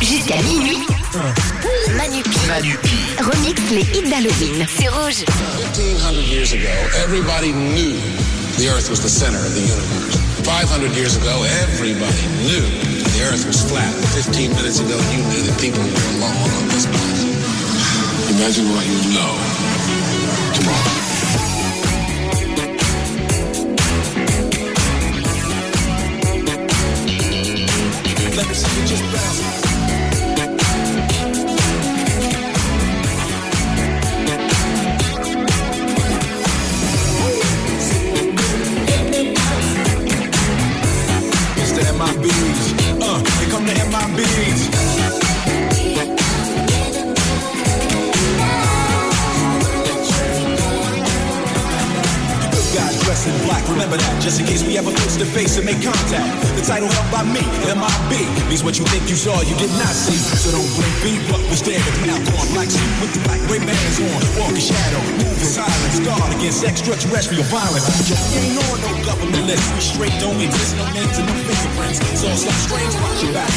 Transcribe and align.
Jusqu'à 0.00 0.36
minuit. 0.42 0.86
Manu 1.96 2.22
Py. 2.22 2.46
Manupi. 2.46 2.78
Remix 3.18 3.60
les 3.72 3.80
hits 3.80 4.08
d'Halloween. 4.08 4.66
C'est 4.78 4.88
rouge. 4.88 5.24
1500 5.26 6.22
years 6.30 6.52
ago, 6.52 6.68
everybody 7.02 7.52
knew 7.52 7.98
the 8.58 8.68
Earth 8.68 8.88
was 8.90 9.00
the 9.00 9.08
center 9.08 9.38
of 9.38 9.52
the 9.54 9.62
universe. 9.62 10.16
500 10.44 10.94
years 10.94 11.16
ago, 11.16 11.42
everybody 11.62 12.22
knew 12.46 12.62
the 13.16 13.24
Earth 13.32 13.44
was 13.46 13.62
flat. 13.68 13.92
15 14.14 14.54
minutes 14.54 14.78
ago, 14.78 14.96
you 15.10 15.24
knew 15.24 15.42
that 15.42 15.58
people 15.60 15.82
were 15.82 16.18
alone 16.18 16.50
on 16.54 16.68
this 16.68 16.86
planet. 16.86 17.07
Imagine 18.38 18.68
what 18.68 18.86
you 18.86 18.94
know 19.12 20.52
tomorrow. 20.54 20.97
We 55.28 55.44
face 55.44 55.58
and 55.58 55.66
make 55.66 55.82
contact. 55.84 56.56
The 56.56 56.64
title 56.64 56.88
held 56.88 57.12
by 57.12 57.20
me, 57.20 57.44
MIB, 57.68 58.12
means 58.48 58.64
what 58.64 58.78
you 58.78 58.84
think 58.88 59.10
you 59.10 59.16
saw, 59.16 59.42
you 59.44 59.52
did 59.60 59.68
not 59.76 59.92
see. 59.92 60.16
So 60.16 60.56
don't 60.56 60.64
blink, 60.72 60.96
be 61.04 61.20
but 61.28 61.44
we 61.52 61.56
stand 61.56 61.84
at 61.84 61.96
now 62.08 62.16
on 62.16 62.48
black 62.56 62.72
suit 62.72 62.88
with 62.96 63.12
the 63.12 63.20
black 63.28 63.36
Ray-Bans 63.44 64.00
on. 64.00 64.20
Walk 64.40 64.56
in 64.56 64.64
shadow, 64.64 65.04
move 65.20 65.36
in 65.36 65.44
silence, 65.44 66.00
guard 66.00 66.32
against 66.32 66.64
extraterrestrial 66.64 67.44
violence. 67.52 67.84
Just 68.08 68.24
ain't 68.40 68.56
on 68.56 68.80
no 68.80 69.04
government 69.04 69.44
list, 69.44 69.68
we 69.76 69.80
straight 69.84 70.16
don't 70.16 70.40
exist, 70.40 70.76
no 70.80 70.88
names 70.96 71.18
and 71.20 71.28
no 71.28 71.36
fingerprints. 71.44 72.00
It's 72.08 72.24
all 72.24 72.32
strange, 72.64 72.96
watch 72.96 73.20
your 73.20 73.36
back. 73.36 73.52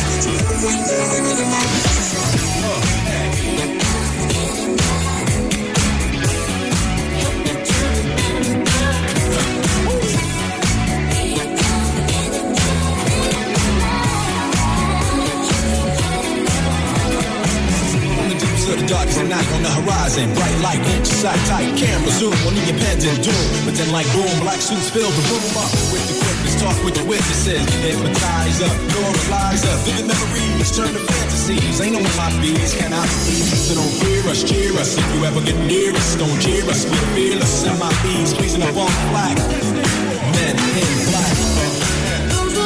Horizon. 20.11 20.33
Bright 20.35 20.57
light, 20.61 21.05
sight 21.05 21.39
tight, 21.47 21.77
camera 21.77 22.11
zoom 22.11 22.33
on 22.47 22.53
the 22.55 22.63
impending 22.69 23.15
doom. 23.21 23.47
But 23.65 23.75
then 23.75 23.91
like 23.91 24.07
boom, 24.13 24.31
black 24.41 24.61
suits 24.61 24.89
fill 24.89 25.09
the 25.09 25.23
room 25.31 25.57
up 25.57 25.71
with 25.91 26.03
the 26.07 26.15
quickness. 26.19 26.55
Talk 26.59 26.77
with 26.83 26.95
the 26.95 27.05
witnesses, 27.05 27.63
hypnotize 27.81 28.61
up, 28.61 28.75
normalize 28.91 29.63
up. 29.65 29.79
Vivid 29.85 30.07
memories 30.07 30.71
turn 30.75 30.93
to 30.93 30.99
fantasies. 30.99 31.81
Ain't 31.81 31.93
no 31.93 32.01
my 32.17 32.29
bees, 32.41 32.73
can 32.73 32.93
I 32.93 33.01
believe? 33.01 33.47
So 33.55 33.75
don't 33.75 33.93
fear 34.03 34.23
us, 34.29 34.43
cheer 34.43 34.73
us. 34.77 34.97
If 34.97 35.07
you 35.15 35.25
ever 35.25 35.41
get 35.41 35.57
near 35.65 35.93
us, 35.93 36.15
don't 36.15 36.39
cheer 36.41 36.63
us. 36.69 36.85
We're 36.85 37.09
fearless. 37.15 37.63
Send 37.63 37.79
my 37.79 37.91
bees, 38.03 38.33
blazing 38.33 38.63
up 38.63 38.75
on 38.75 38.91
the 38.91 39.03
flag. 39.11 39.37
Men 40.35 40.55
in 40.55 40.95
black. 41.09 41.51
Those 42.31 42.61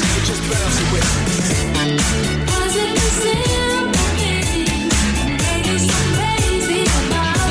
me 0.00 0.08
me 0.16 0.22
just 0.24 0.42
bounce 0.50 0.80
with. 0.92 1.08
Was 2.48 2.76
it 2.76 2.90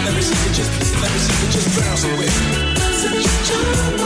Let 0.05 0.13
me 0.15 0.21
see 0.21 0.39
you 0.45 0.51
just, 0.53 0.71
let 1.01 1.11
me 1.13 1.19
see 1.19 1.37
you 1.45 1.51
just 1.51 1.69
bounce 1.79 2.03
with. 2.05 2.35
Was 2.79 2.97
such 3.21 3.51
a 3.55 3.98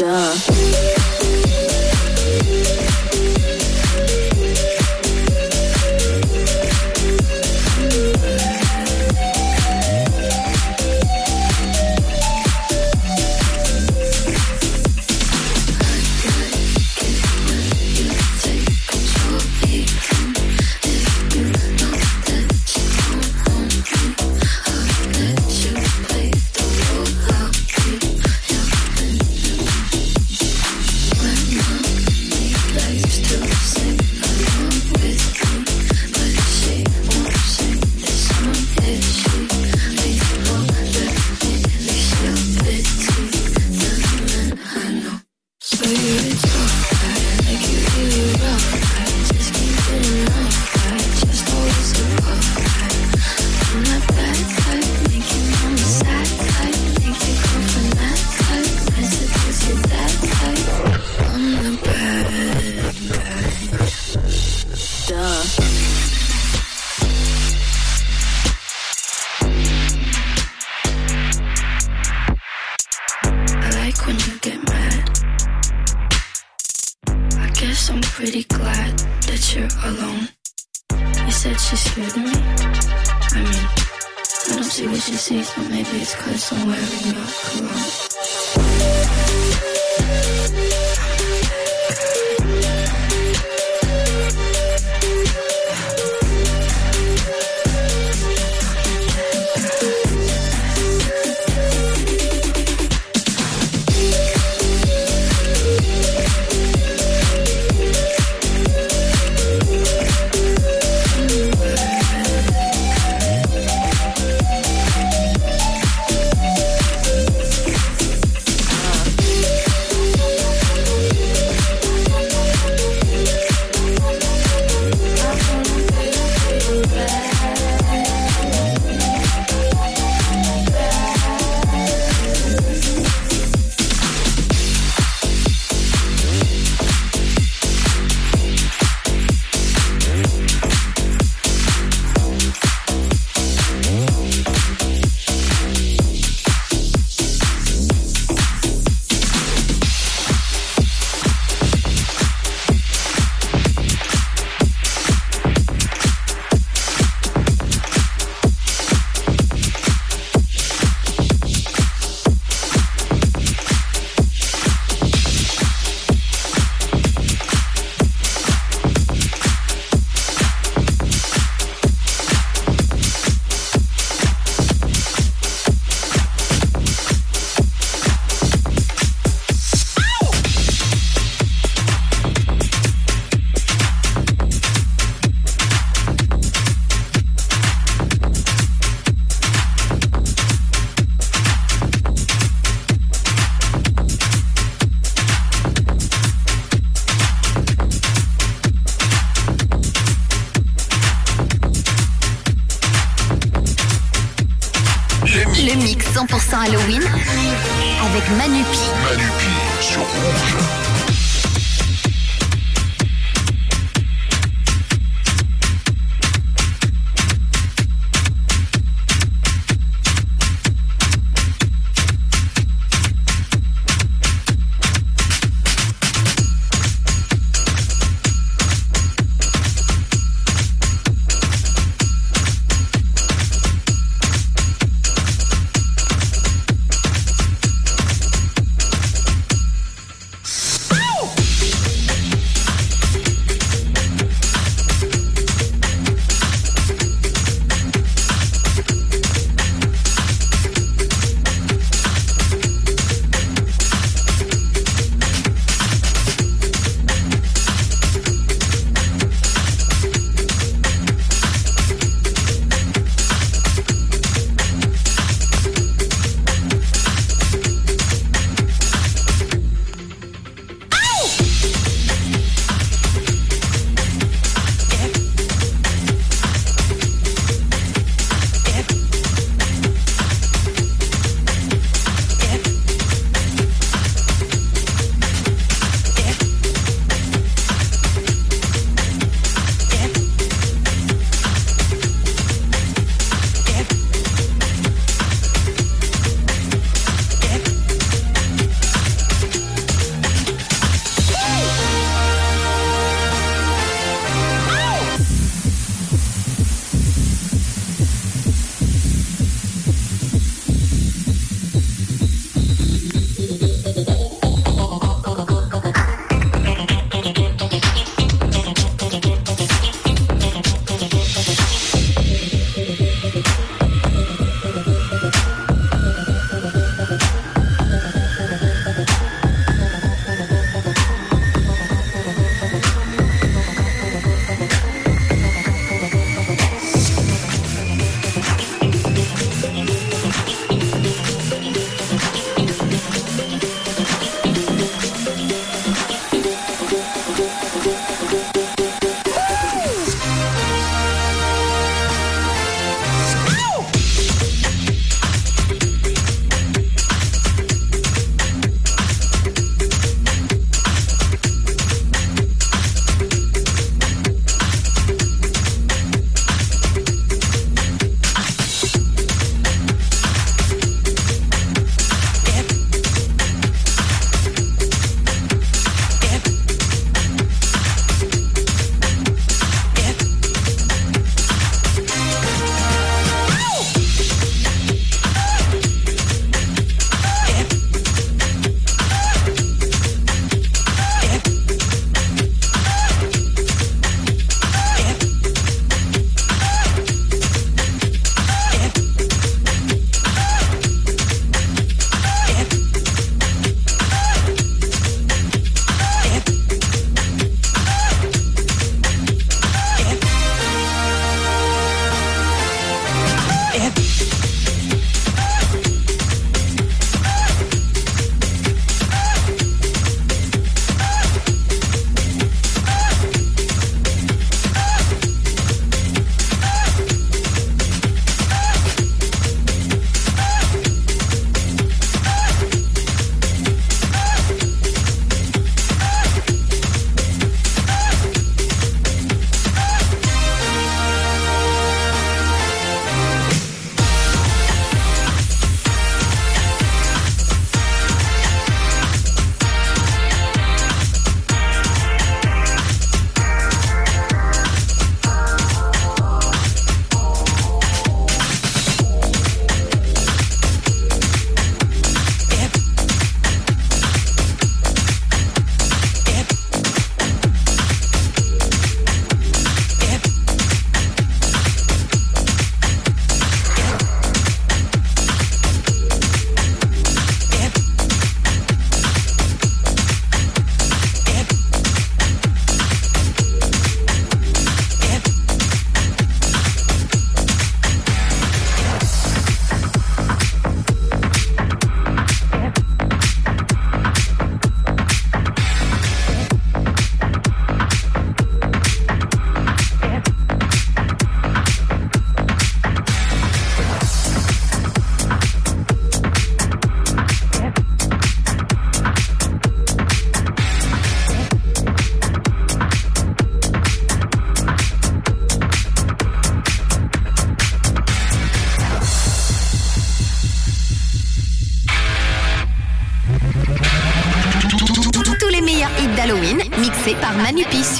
Duh. 0.00 0.79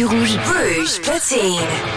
Sur 0.01 0.09
Rouge. 0.09 0.39
Rouge 0.79 1.01
Platine. 1.03 1.90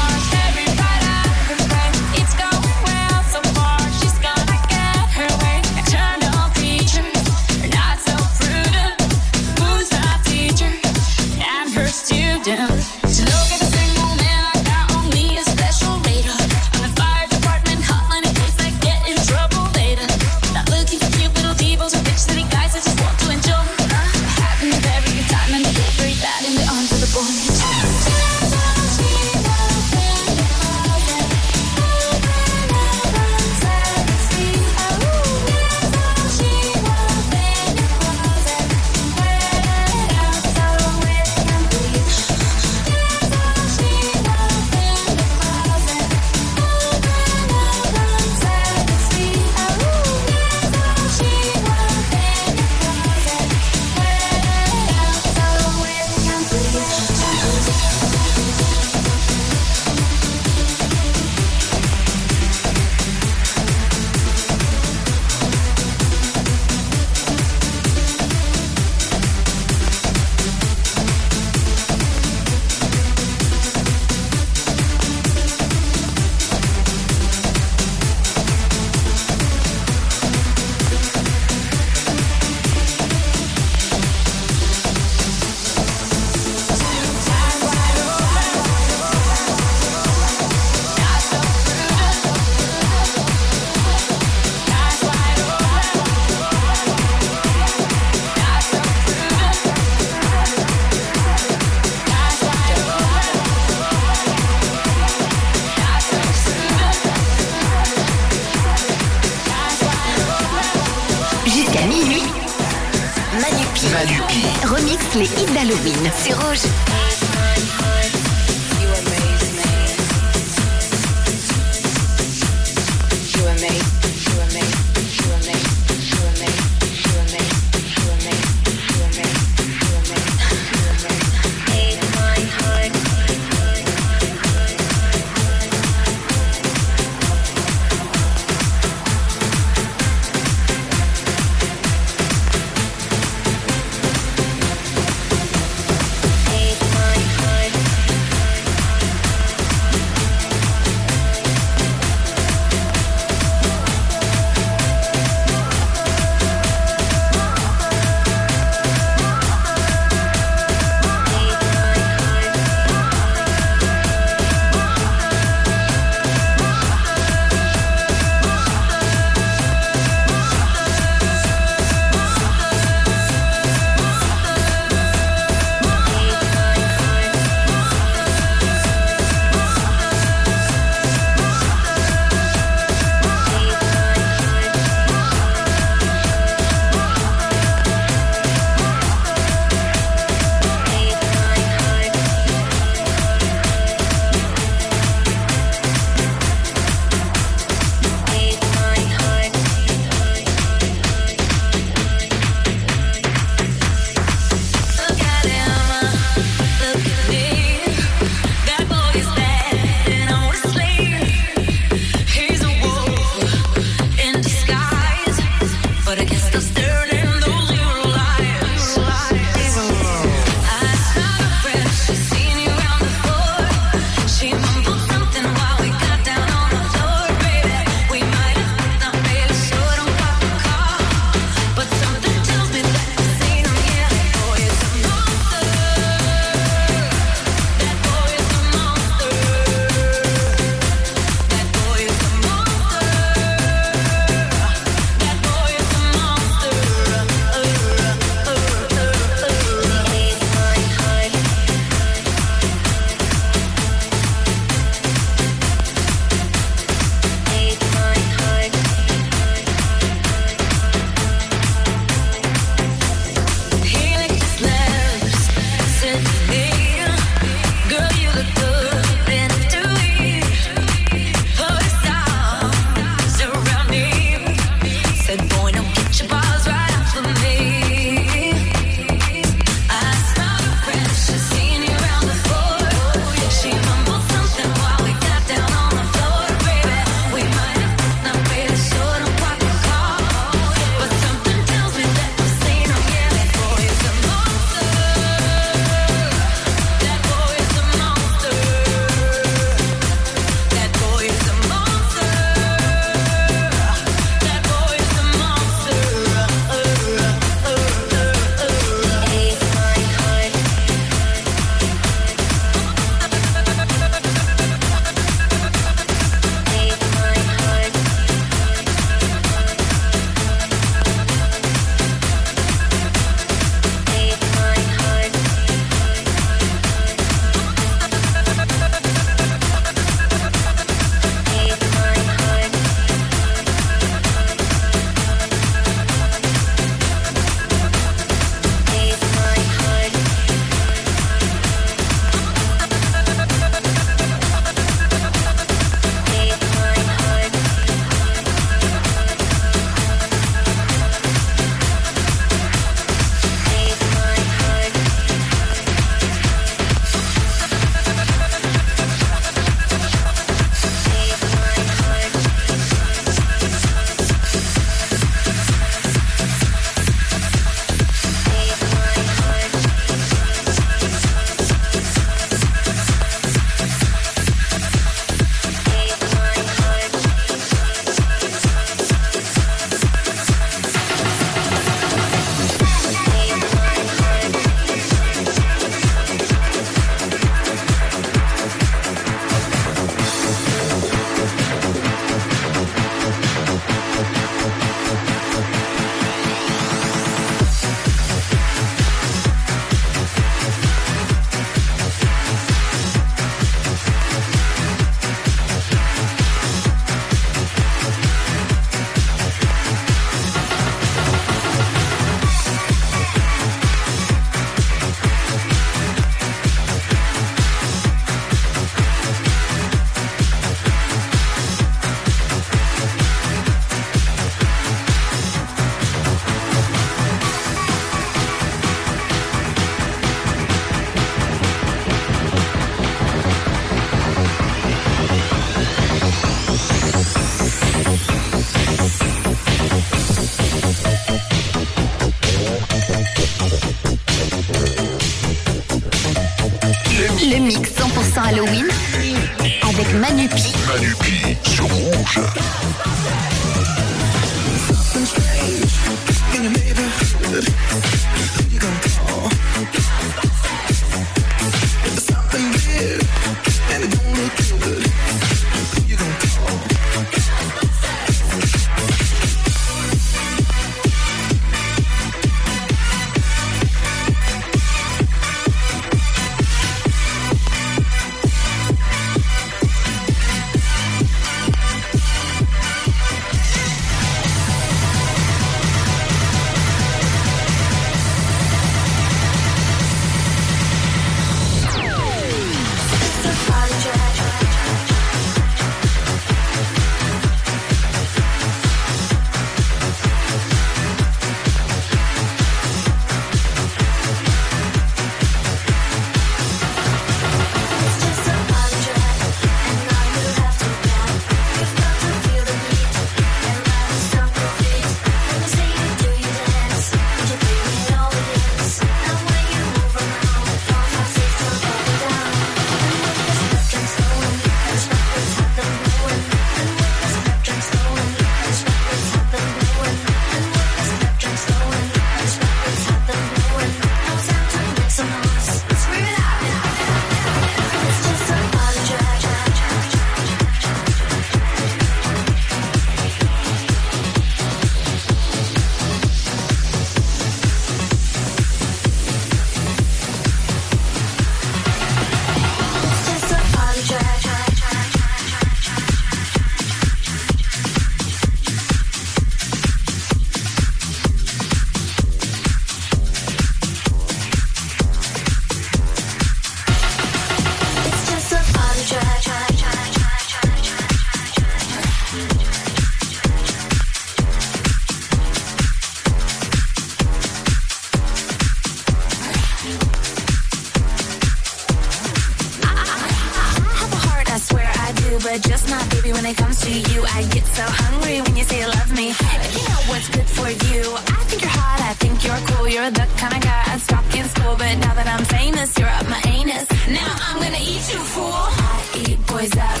Not, 585.94 586.10
baby, 586.10 586.32
when 586.32 586.46
it 586.46 586.56
comes 586.56 586.80
to 586.86 586.90
you. 586.90 587.20
I 587.38 587.40
get 587.54 587.64
so 587.78 587.84
hungry 588.02 588.40
when 588.42 588.54
you 588.56 588.64
say 588.64 588.78
you 588.82 588.88
love 588.98 589.10
me. 589.20 589.26
You 589.74 589.82
know 589.90 590.00
what's 590.10 590.28
good 590.36 590.48
for 590.56 590.68
you, 590.90 591.02
I 591.38 591.40
think 591.48 591.62
you're 591.62 591.76
hot, 591.82 592.00
I 592.10 592.14
think 592.22 592.36
you're 592.44 592.62
cool. 592.68 592.86
You're 592.88 593.10
the 593.10 593.26
kind 593.40 593.54
of 593.56 593.62
guy 593.62 593.82
I'd 593.92 594.00
stalk 594.00 594.28
in 594.38 594.46
school, 594.54 594.74
but 594.80 594.94
now 595.04 595.14
that 595.18 595.28
I'm 595.34 595.44
famous, 595.58 595.88
you're 595.98 596.14
up 596.18 596.26
my 596.28 596.42
anus. 596.58 596.86
Now 597.08 597.30
I'm 597.46 597.56
gonna 597.62 597.84
eat 597.92 598.04
you, 598.12 598.20
fool. 598.34 598.64
I 598.90 598.96
eat 599.22 599.38
boys 599.46 599.74
up, 599.88 600.00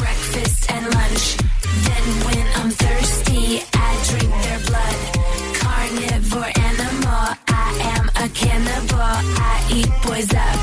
breakfast 0.00 0.60
and 0.74 0.84
lunch. 0.96 1.24
Then 1.86 2.04
when 2.26 2.44
I'm 2.58 2.70
thirsty, 2.82 3.46
I 3.86 3.90
drink 4.08 4.32
their 4.46 4.60
blood. 4.68 4.96
Carnivore 5.62 6.52
animal, 6.70 7.24
I 7.64 7.68
am 7.94 8.04
a 8.24 8.26
cannibal. 8.40 9.14
I 9.52 9.56
eat 9.78 9.90
boys 10.04 10.30
up, 10.46 10.58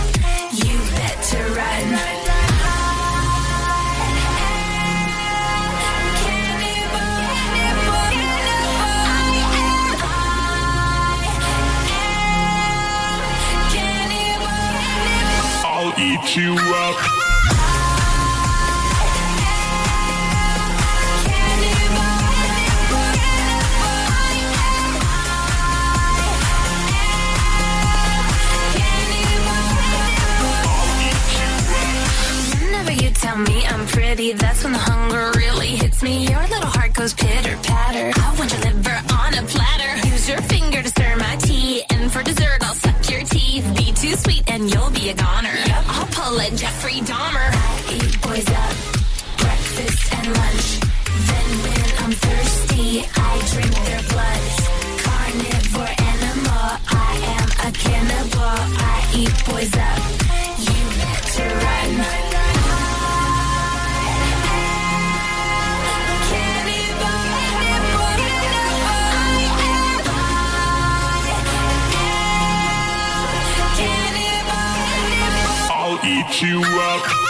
I'll 16.35 16.41
you 16.41 16.53
up. 16.53 17.09
Tell 33.15 33.37
me 33.37 33.65
I'm 33.65 33.87
pretty, 33.87 34.33
that's 34.33 34.63
when 34.65 34.73
the 34.73 34.79
hunger 34.79 35.31
really 35.37 35.67
hits 35.67 36.03
me. 36.03 36.27
Your 36.27 36.41
little 36.41 36.65
heart 36.65 36.93
goes 36.93 37.13
pitter 37.13 37.55
patter. 37.63 38.11
I 38.19 38.35
want 38.37 38.51
your 38.51 38.61
liver 38.73 39.01
on 39.13 39.33
a 39.33 39.43
platter. 39.43 40.07
Use 40.07 40.27
your 40.27 40.41
finger 40.41 40.81
to 40.81 40.89
stir 40.89 41.15
my 41.15 41.37
tea, 41.37 41.83
and 41.89 42.11
for 42.11 42.21
dessert 42.21 42.57
I'll 42.61 42.75
suck 42.75 43.09
your 43.09 43.21
teeth. 43.21 43.65
Be 43.77 43.93
too 43.93 44.15
sweet 44.17 44.43
and 44.49 44.69
you'll 44.69 44.89
be 44.89 45.09
a 45.09 45.13
goner. 45.13 45.72
I'll 46.23 46.29
pull 46.29 46.39
a 46.39 46.49
Jeffrey 46.51 47.01
Dahmer. 47.01 47.49
I 47.51 47.95
eat 47.95 48.21
boys 48.21 48.47
up, 48.47 48.75
breakfast 49.39 50.13
and 50.13 50.27
lunch. 50.37 50.79
Then 51.27 51.49
when 51.63 51.85
I'm 51.99 52.11
thirsty, 52.13 53.03
I 53.13 53.31
drink 53.51 53.75
their 53.83 54.03
blood. 54.07 54.43
Carnivore 55.03 55.95
animal, 55.99 56.79
I 56.87 57.19
am 57.39 57.67
a 57.67 57.71
cannibal. 57.73 58.39
I 58.39 59.11
eat 59.13 59.45
boys 59.45 59.75
up. 59.75 60.22
You 76.43 76.59
up. 76.59 77.22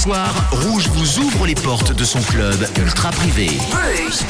soir, 0.00 0.48
Rouge 0.50 0.88
vous 0.94 1.18
ouvre 1.18 1.46
les 1.46 1.54
portes 1.54 1.92
de 1.92 2.04
son 2.04 2.22
club 2.22 2.56
ultra 2.78 3.10
privé. 3.10 3.48
Rouge 3.70 4.24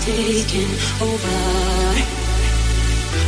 taking 0.00 0.70
over. 1.00 1.40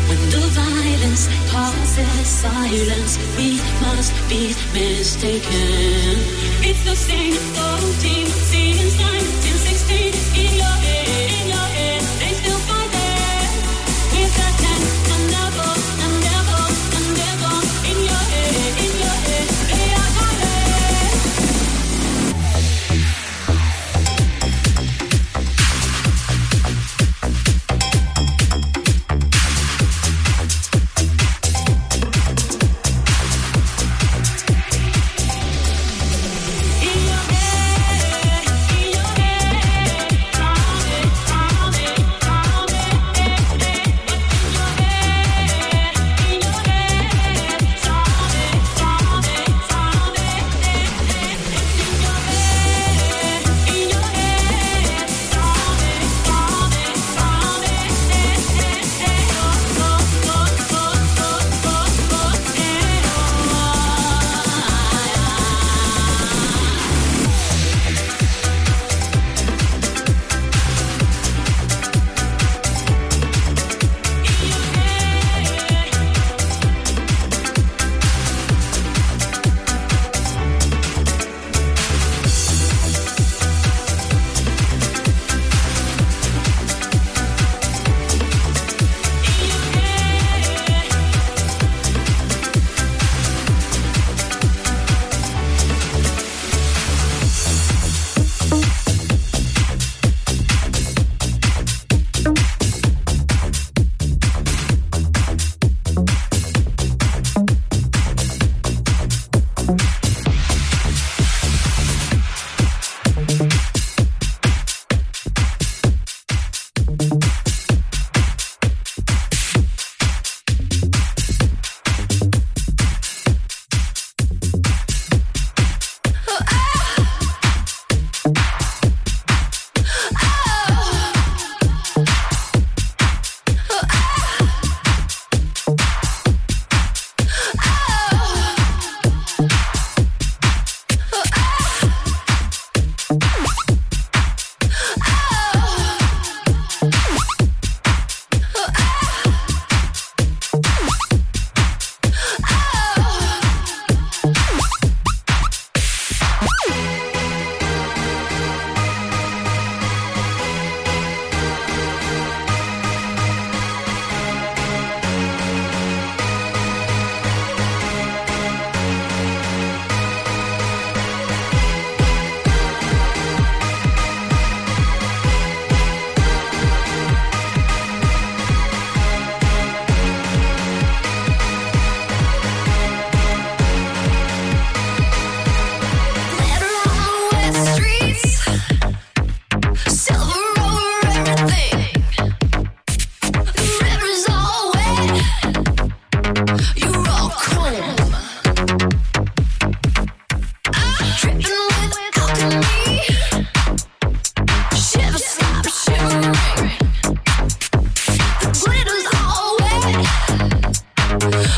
When 0.09 0.20
the 0.31 0.45
violence 0.57 1.29
causes 1.51 2.27
silence, 2.27 3.18
we 3.37 3.61
must 3.81 4.12
be 4.29 4.55
mistaken. 4.73 6.16
It's 6.64 6.85
the 6.85 6.97
same 6.97 7.35
14, 7.35 8.27
seeing 8.27 8.91
16, 8.91 10.14
in 10.37 10.55
your 10.57 10.77
head, 10.85 11.31
in 11.41 11.49
your 11.49 11.68
head. 11.77 12.41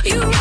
You. 0.05 0.34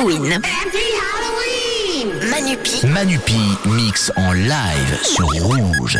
Halloween. 0.00 0.32
Happy 0.42 0.86
Halloween 0.96 2.30
Manupi. 2.30 2.86
Manupi 2.86 3.58
mix 3.66 4.10
en 4.16 4.32
live 4.32 4.98
sur 5.02 5.26
Rouge. 5.26 5.98